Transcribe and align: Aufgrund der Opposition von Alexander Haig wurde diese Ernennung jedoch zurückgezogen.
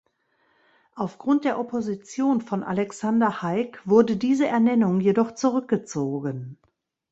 Aufgrund 0.95 1.45
der 1.45 1.59
Opposition 1.59 2.41
von 2.41 2.63
Alexander 2.63 3.43
Haig 3.43 3.79
wurde 3.85 4.17
diese 4.17 4.47
Ernennung 4.47 4.99
jedoch 4.99 5.35
zurückgezogen. 5.35 6.57